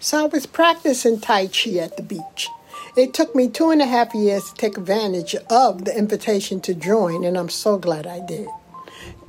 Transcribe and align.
So 0.00 0.24
I 0.24 0.26
was 0.28 0.46
practicing 0.46 1.20
Tai 1.20 1.48
Chi 1.48 1.72
at 1.78 1.96
the 1.96 2.04
beach. 2.04 2.48
It 2.96 3.12
took 3.12 3.34
me 3.34 3.48
two 3.48 3.70
and 3.70 3.82
a 3.82 3.86
half 3.86 4.14
years 4.14 4.48
to 4.48 4.54
take 4.54 4.78
advantage 4.78 5.34
of 5.50 5.84
the 5.84 5.96
invitation 5.96 6.60
to 6.62 6.74
join, 6.74 7.24
and 7.24 7.36
I'm 7.36 7.48
so 7.48 7.78
glad 7.78 8.06
I 8.06 8.20
did. 8.20 8.48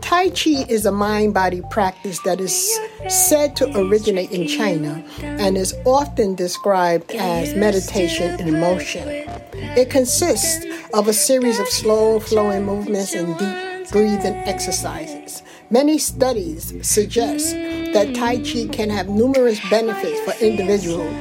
Tai 0.02 0.29
Chi 0.29 0.66
is 0.70 0.86
a 0.86 0.92
mind 0.92 1.34
body 1.34 1.63
practice 1.71 2.20
that 2.20 2.40
is 2.40 2.79
said 3.08 3.55
to 3.55 3.79
originate 3.79 4.32
in 4.32 4.47
China 4.47 5.04
and 5.21 5.58
is 5.58 5.74
often 5.86 6.35
described 6.35 7.12
as 7.12 7.56
meditation 7.56 8.40
in 8.40 8.60
motion. 8.60 9.08
It 9.76 9.90
consists 9.90 10.65
of 10.94 11.08
a 11.08 11.13
series 11.13 11.60
of 11.60 11.67
slow 11.67 12.20
flowing 12.20 12.65
movements 12.65 13.15
and 13.15 13.38
deep 13.40 13.92
breathing 13.92 14.36
exercises. 14.46 15.42
Many 15.72 15.97
studies 15.97 16.73
suggest 16.88 17.55
that 17.94 18.13
Tai 18.16 18.38
Chi 18.38 18.67
can 18.71 18.90
have 18.90 19.09
numerous 19.09 19.59
benefits 19.70 20.20
for 20.21 20.34
individuals 20.44 21.13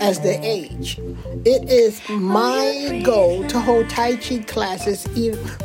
as 0.00 0.20
they 0.20 0.38
age. 0.40 0.98
It 1.44 1.70
is 1.70 2.06
my 2.08 3.00
goal 3.04 3.46
to 3.48 3.60
hold 3.60 3.88
Tai 3.88 4.16
Chi 4.16 4.38
classes 4.40 5.06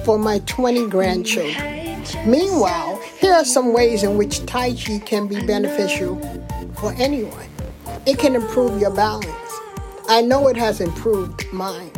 for 0.05 0.17
my 0.17 0.39
20 0.39 0.87
grandchildren. 0.87 2.03
Meanwhile, 2.25 3.01
here 3.19 3.33
are 3.33 3.45
some 3.45 3.73
ways 3.73 4.03
in 4.03 4.17
which 4.17 4.45
Tai 4.45 4.73
Chi 4.73 4.99
can 4.99 5.27
be 5.27 5.45
beneficial 5.45 6.15
for 6.79 6.93
anyone. 6.93 7.49
It 8.05 8.17
can 8.17 8.35
improve 8.35 8.79
your 8.79 8.93
balance. 8.93 9.27
I 10.07 10.21
know 10.21 10.47
it 10.47 10.57
has 10.57 10.81
improved 10.81 11.45
mine. 11.51 11.91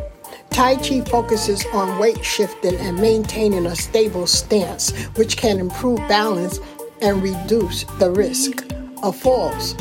Tai 0.50 0.76
Chi 0.76 1.02
focuses 1.02 1.66
on 1.73 1.98
weight 1.98 2.23
shifting 2.23 2.76
and 2.76 2.98
maintaining 2.98 3.66
a 3.66 3.76
stable 3.76 4.28
stance, 4.28 4.92
which 5.16 5.36
can 5.36 5.59
improve 5.59 5.98
balance 6.08 6.59
and 7.04 7.22
reduce 7.22 7.84
the 8.00 8.10
risk 8.10 8.66
of 9.04 9.16
falls. 9.16 9.76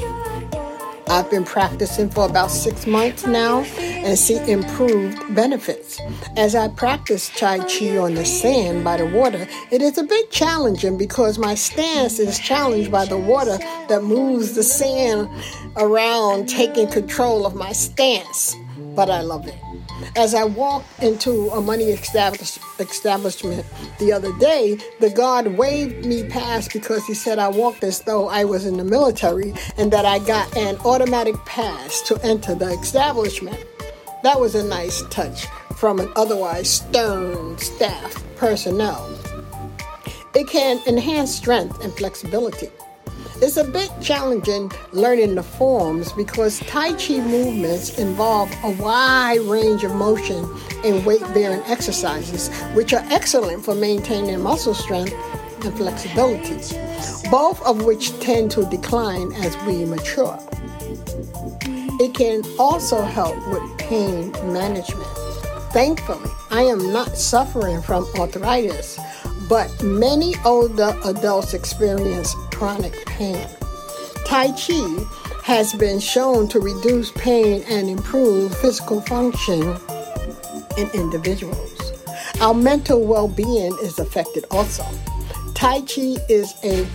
I've 1.09 1.31
been 1.31 1.45
practicing 1.45 2.09
for 2.09 2.25
about 2.25 2.51
six 2.51 2.87
months 2.87 3.27
now 3.27 3.61
and 3.79 4.19
see 4.19 4.39
improved 4.51 5.35
benefits. 5.35 6.01
As 6.37 6.55
I 6.55 6.69
practice 6.69 7.31
Tai 7.37 7.59
Chi 7.59 7.99
on 7.99 8.15
the 8.15 8.25
sand 8.25 8.83
by 8.83 8.97
the 8.97 9.07
water, 9.07 9.47
it 9.71 9.83
is 9.83 9.99
a 9.99 10.05
bit 10.05 10.31
challenging 10.31 10.97
because 10.97 11.39
my 11.39 11.55
stance 11.55 12.19
is 12.19 12.39
challenged 12.39 12.91
by 12.91 13.05
the 13.05 13.19
water 13.19 13.59
that 13.89 14.03
moves 14.03 14.55
the 14.55 14.63
sand 14.63 15.29
around, 15.77 16.49
taking 16.49 16.89
control 16.89 17.45
of 17.47 17.55
my 17.55 17.73
stance. 17.73 18.57
But 18.95 19.11
I 19.11 19.21
love 19.21 19.47
it. 19.47 19.72
As 20.17 20.35
I 20.35 20.45
walked 20.45 21.03
into 21.03 21.49
a 21.51 21.61
money 21.61 21.85
establish- 21.91 22.59
establishment 22.79 23.65
the 23.99 24.13
other 24.13 24.33
day, 24.39 24.79
the 25.01 25.11
guard 25.11 25.57
waved 25.57 26.05
me 26.05 26.25
past 26.25 26.73
because 26.73 27.07
he 27.07 27.15
said 27.15 27.39
I 27.39 27.49
walked 27.49 27.85
as 27.85 28.01
though 28.01 28.29
I 28.29 28.45
was 28.45 28.67
in 28.67 28.77
the 28.77 28.85
military 28.85 29.55
and 29.77 29.93
that 29.93 30.05
I 30.05 30.19
got 30.19 30.57
an 30.57 30.77
automatic 30.85 31.37
pass 31.45 32.01
to 32.03 32.19
enter 32.25 32.55
the 32.55 32.73
establishment. 32.73 33.59
That 34.23 34.39
was 34.41 34.55
a 34.55 34.65
nice 34.65 35.03
touch 35.11 35.47
from 35.77 35.99
an 36.01 36.13
otherwise 36.17 36.71
stern 36.71 37.59
staff 37.59 38.23
personnel. 38.37 39.09
It 40.35 40.49
can 40.49 40.81
enhance 40.87 41.35
strength 41.35 41.83
and 41.85 41.93
flexibility. 41.93 42.71
It's 43.43 43.57
a 43.57 43.65
bit 43.65 43.91
challenging 44.01 44.71
learning 44.93 45.35
the 45.35 45.43
forms 45.43 46.13
because 46.13 46.61
Tai 46.61 46.93
Chi 46.93 47.19
movements 47.21 47.99
involve 47.99 48.49
a 48.63 48.71
wide 48.71 49.41
range 49.41 49.83
of 49.83 49.95
motion 49.97 50.49
and 50.85 51.05
weight 51.05 51.23
bearing 51.35 51.61
exercises, 51.67 52.51
which 52.75 52.93
are 52.93 53.05
excellent 53.11 53.65
for 53.65 53.75
maintaining 53.75 54.41
muscle 54.41 54.75
strength 54.75 55.13
and 55.65 55.77
flexibility, 55.77 56.55
both 57.31 57.61
of 57.63 57.85
which 57.85 58.17
tend 58.21 58.53
to 58.53 58.65
decline 58.67 59.33
as 59.33 59.57
we 59.67 59.85
mature. 59.87 60.39
It 61.99 62.15
can 62.15 62.43
also 62.61 63.03
help 63.03 63.37
with 63.49 63.79
pain 63.79 64.31
management. 64.53 65.09
Thankfully, 65.73 66.31
I 66.53 66.63
am 66.63 66.93
not 66.93 67.17
suffering 67.17 67.83
from 67.83 68.07
arthritis 68.21 69.01
but 69.49 69.83
many 69.83 70.35
older 70.45 70.97
adults 71.05 71.53
experience 71.53 72.35
chronic 72.63 73.05
pain. 73.07 73.45
Tai 74.25 74.53
Chi 74.53 75.05
has 75.43 75.75
been 75.75 75.99
shown 75.99 76.47
to 76.47 76.61
reduce 76.61 77.11
pain 77.11 77.65
and 77.69 77.91
improve 77.91 78.57
physical 78.59 79.01
function 79.01 79.77
in 80.79 80.89
individuals. 80.95 81.93
Our 82.41 82.55
mental 82.55 83.05
well 83.05 83.27
being 83.27 83.77
is 83.83 83.99
affected 83.99 84.45
also. 84.53 84.85
Tai 85.55 85.81
Chi 85.81 86.15
is 86.29 86.55
a 86.63 86.87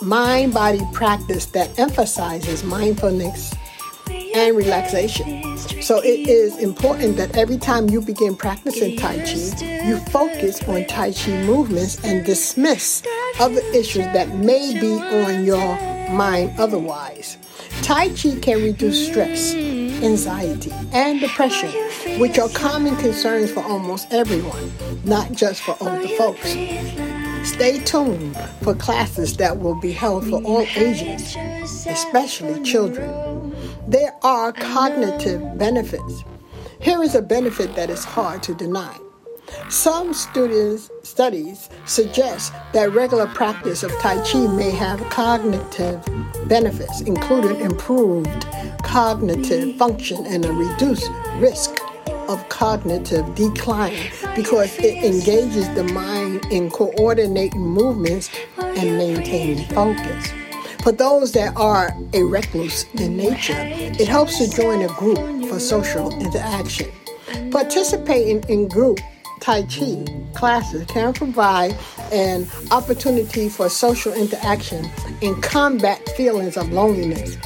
mind 0.00 0.54
body 0.54 0.82
practice 0.92 1.46
that 1.46 1.76
emphasizes 1.76 2.62
mindfulness 2.62 3.52
and 4.36 4.56
relaxation. 4.56 5.58
So 5.82 5.98
it 6.04 6.28
is 6.28 6.56
important 6.58 7.16
that 7.16 7.36
every 7.36 7.58
time 7.58 7.90
you 7.90 8.00
begin 8.00 8.36
practicing 8.36 8.96
Tai 8.96 9.16
Chi, 9.16 9.88
you 9.88 9.96
focus 10.12 10.62
on 10.68 10.84
Tai 10.84 11.10
Chi 11.10 11.32
movements 11.42 12.04
and 12.04 12.24
dismiss 12.24 13.02
other 13.40 13.60
issues 13.74 14.04
that 14.06 14.34
may 14.36 14.78
be 14.78 14.92
on 14.92 15.44
your 15.44 15.76
mind 16.10 16.58
otherwise. 16.58 17.38
Tai 17.82 18.08
Chi 18.10 18.38
can 18.40 18.62
reduce 18.62 19.08
stress, 19.08 19.54
anxiety, 19.54 20.72
and 20.92 21.20
depression, 21.20 21.70
which 22.20 22.38
are 22.38 22.48
common 22.50 22.96
concerns 22.96 23.50
for 23.50 23.62
almost 23.62 24.12
everyone, 24.12 24.72
not 25.04 25.32
just 25.32 25.62
for 25.62 25.76
older 25.80 26.08
folks. 26.08 26.50
Stay 27.48 27.78
tuned 27.84 28.36
for 28.62 28.74
classes 28.74 29.36
that 29.36 29.58
will 29.58 29.78
be 29.80 29.92
held 29.92 30.28
for 30.28 30.42
all 30.42 30.66
ages, 30.76 31.36
especially 31.86 32.62
children. 32.62 33.54
There 33.86 34.14
are 34.22 34.52
cognitive 34.52 35.56
benefits. 35.56 36.24
Here 36.80 37.02
is 37.02 37.14
a 37.14 37.22
benefit 37.22 37.74
that 37.74 37.90
is 37.90 38.04
hard 38.04 38.42
to 38.44 38.54
deny. 38.54 38.96
Some 39.68 40.14
students 40.14 40.90
studies 41.02 41.68
suggest 41.84 42.52
that 42.72 42.92
regular 42.92 43.26
practice 43.26 43.82
of 43.82 43.92
Tai 44.00 44.22
Chi 44.24 44.46
may 44.48 44.70
have 44.70 45.00
cognitive 45.10 46.02
benefits, 46.46 47.02
including 47.02 47.60
improved 47.60 48.46
cognitive 48.82 49.76
function 49.76 50.24
and 50.26 50.44
a 50.44 50.52
reduced 50.52 51.10
risk 51.36 51.78
of 52.28 52.46
cognitive 52.48 53.34
decline 53.34 54.10
because 54.36 54.74
it 54.78 55.02
engages 55.02 55.68
the 55.74 55.84
mind 55.84 56.44
in 56.50 56.70
coordinating 56.70 57.60
movements 57.60 58.30
and 58.58 58.96
maintaining 58.96 59.66
focus. 59.68 60.32
For 60.82 60.92
those 60.92 61.32
that 61.32 61.56
are 61.56 61.90
a 62.14 62.22
recluse 62.22 62.84
in 62.94 63.16
nature, 63.16 63.56
it 63.58 64.08
helps 64.08 64.38
to 64.38 64.48
join 64.48 64.82
a 64.82 64.88
group 64.94 65.18
for 65.48 65.58
social 65.58 66.12
interaction. 66.20 66.90
Participating 67.50 68.42
in 68.48 68.68
group 68.68 69.00
Tai 69.40 69.62
Chi 69.62 70.04
classes 70.34 70.84
can 70.86 71.12
provide 71.12 71.76
an 72.12 72.46
opportunity 72.70 73.48
for 73.48 73.68
social 73.68 74.12
interaction 74.12 74.88
and 75.22 75.42
combat 75.42 76.06
feelings 76.10 76.56
of 76.56 76.70
loneliness 76.72 77.36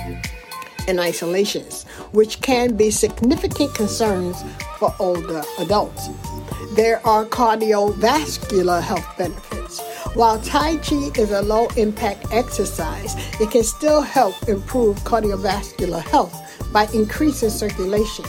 and 0.88 0.98
isolations, 1.00 1.84
which 2.12 2.41
can 2.41 2.76
be 2.76 2.91
significant 2.91 3.75
concerns 3.75 4.42
for 4.78 4.94
older 4.98 5.42
adults. 5.58 6.08
There 6.75 7.06
are 7.06 7.25
cardiovascular 7.26 8.82
health 8.82 9.06
benefits. 9.19 9.80
While 10.14 10.41
Tai 10.41 10.76
Chi 10.78 11.10
is 11.16 11.30
a 11.30 11.42
low 11.42 11.69
impact 11.76 12.26
exercise, 12.32 13.14
it 13.41 13.50
can 13.50 13.62
still 13.62 14.03
help 14.03 14.34
improve 14.48 14.97
cardiovascular 15.00 16.03
health 16.03 16.34
by 16.72 16.86
increasing 16.94 17.50
circulation. 17.50 18.24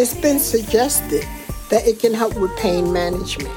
It's 0.00 0.14
been 0.14 0.38
suggested 0.38 1.26
that 1.70 1.84
it 1.84 1.98
can 1.98 2.14
help 2.14 2.36
with 2.36 2.56
pain 2.56 2.92
management. 2.92 3.52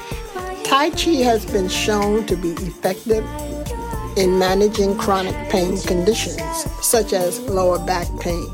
Tai 0.64 0.90
Chi 0.90 1.22
has 1.22 1.46
been 1.46 1.68
shown 1.68 2.26
to 2.26 2.34
be 2.34 2.48
effective 2.66 3.24
in 4.18 4.40
managing 4.40 4.98
chronic 4.98 5.36
pain 5.50 5.78
conditions 5.82 6.64
such 6.84 7.12
as 7.12 7.38
lower 7.42 7.78
back 7.86 8.08
pain. 8.18 8.52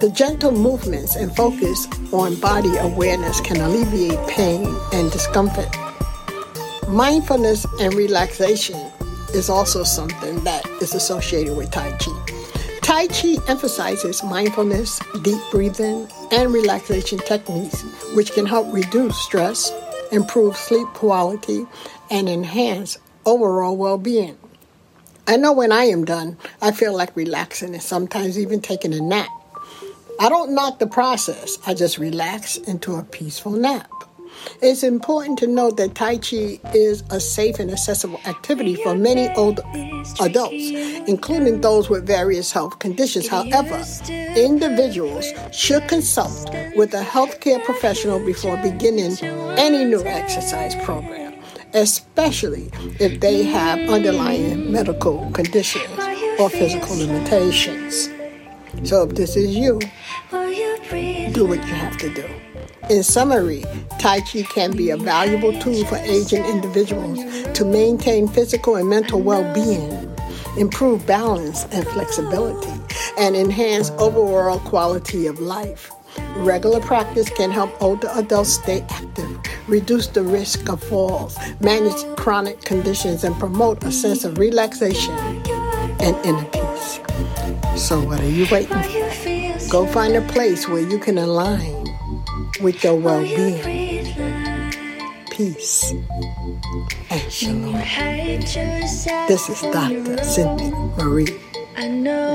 The 0.00 0.10
gentle 0.16 0.52
movements 0.52 1.14
and 1.14 1.36
focus 1.36 1.86
on 2.10 2.40
body 2.40 2.74
awareness 2.78 3.38
can 3.38 3.60
alleviate 3.60 4.26
pain 4.26 4.74
and 4.94 5.12
discomfort. 5.12 5.68
Mindfulness 6.88 7.66
and 7.82 7.92
relaxation 7.92 8.80
is 9.34 9.50
also 9.50 9.84
something 9.84 10.42
that 10.44 10.66
is 10.80 10.94
associated 10.94 11.54
with 11.54 11.70
Tai 11.70 11.98
Chi. 11.98 12.23
Tai 12.94 13.08
Chi 13.08 13.38
emphasizes 13.48 14.22
mindfulness, 14.22 15.00
deep 15.22 15.40
breathing, 15.50 16.06
and 16.30 16.52
relaxation 16.52 17.18
techniques, 17.18 17.82
which 18.14 18.30
can 18.30 18.46
help 18.46 18.72
reduce 18.72 19.16
stress, 19.16 19.72
improve 20.12 20.56
sleep 20.56 20.86
quality, 20.94 21.66
and 22.08 22.28
enhance 22.28 22.96
overall 23.26 23.76
well 23.76 23.98
being. 23.98 24.38
I 25.26 25.36
know 25.36 25.52
when 25.52 25.72
I 25.72 25.86
am 25.86 26.04
done, 26.04 26.36
I 26.62 26.70
feel 26.70 26.96
like 26.96 27.16
relaxing 27.16 27.74
and 27.74 27.82
sometimes 27.82 28.38
even 28.38 28.60
taking 28.60 28.94
a 28.94 29.00
nap. 29.00 29.28
I 30.20 30.28
don't 30.28 30.54
knock 30.54 30.78
the 30.78 30.86
process, 30.86 31.58
I 31.66 31.74
just 31.74 31.98
relax 31.98 32.58
into 32.58 32.94
a 32.94 33.02
peaceful 33.02 33.50
nap. 33.50 33.90
It's 34.60 34.82
important 34.82 35.38
to 35.40 35.46
note 35.46 35.76
that 35.76 35.94
Tai 35.94 36.18
Chi 36.18 36.60
is 36.74 37.02
a 37.10 37.20
safe 37.20 37.58
and 37.58 37.70
accessible 37.70 38.20
activity 38.26 38.76
for 38.76 38.94
many 38.94 39.28
older 39.34 39.62
adults, 40.20 40.70
including 41.06 41.60
those 41.60 41.90
with 41.90 42.06
various 42.06 42.52
health 42.52 42.78
conditions. 42.78 43.28
However, 43.28 43.82
individuals 44.36 45.26
should 45.52 45.86
consult 45.88 46.50
with 46.76 46.94
a 46.94 47.02
healthcare 47.02 47.62
professional 47.64 48.18
before 48.24 48.56
beginning 48.58 49.16
any 49.58 49.84
new 49.84 50.04
exercise 50.04 50.74
program, 50.84 51.34
especially 51.74 52.70
if 53.00 53.20
they 53.20 53.42
have 53.44 53.78
underlying 53.88 54.70
medical 54.70 55.30
conditions 55.32 55.88
or 56.38 56.50
physical 56.50 56.96
limitations. 56.96 58.10
So 58.82 59.04
if 59.04 59.14
this 59.14 59.36
is 59.36 59.54
you, 59.54 59.80
do 61.32 61.46
what 61.46 61.58
you 61.58 61.74
have 61.74 61.96
to 61.98 62.12
do. 62.12 62.28
In 62.90 63.02
summary, 63.02 63.64
Tai 63.98 64.20
Chi 64.20 64.42
can 64.42 64.76
be 64.76 64.90
a 64.90 64.96
valuable 64.96 65.58
tool 65.58 65.84
for 65.86 65.96
aging 65.96 66.44
individuals 66.44 67.18
to 67.54 67.64
maintain 67.64 68.28
physical 68.28 68.76
and 68.76 68.88
mental 68.88 69.20
well 69.20 69.42
being, 69.54 70.14
improve 70.58 71.06
balance 71.06 71.64
and 71.72 71.86
flexibility, 71.88 72.70
and 73.18 73.34
enhance 73.36 73.90
overall 73.92 74.58
quality 74.60 75.26
of 75.26 75.40
life. 75.40 75.90
Regular 76.36 76.80
practice 76.80 77.30
can 77.30 77.50
help 77.50 77.70
older 77.80 78.08
adults 78.14 78.54
stay 78.54 78.84
active, 78.90 79.38
reduce 79.66 80.08
the 80.08 80.22
risk 80.22 80.68
of 80.68 80.82
falls, 80.82 81.38
manage 81.60 82.04
chronic 82.16 82.60
conditions, 82.60 83.24
and 83.24 83.34
promote 83.38 83.82
a 83.84 83.90
sense 83.90 84.24
of 84.24 84.36
relaxation 84.36 85.14
and 86.00 86.16
inner 86.24 86.44
peace. 86.44 87.00
So, 87.76 88.00
what 88.00 88.20
are 88.20 88.28
you 88.28 88.46
waiting 88.50 88.82
for? 88.82 89.70
Go 89.70 89.86
find 89.86 90.14
a 90.14 90.22
place 90.32 90.68
where 90.68 90.86
you 90.86 90.98
can 90.98 91.16
align 91.16 91.83
with 92.60 92.84
your 92.84 92.94
well 92.96 93.22
being, 93.22 93.60
peace, 95.30 95.92
and 97.10 97.32
shalom. 97.32 97.72
This 99.26 99.48
is 99.48 99.60
Dr. 99.62 100.22
Cindy 100.22 100.70
Marie. 100.96 101.40
I 101.76 101.88
know. 101.88 102.34